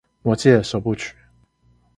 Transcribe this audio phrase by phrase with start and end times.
[0.23, 1.13] 魔戒首部曲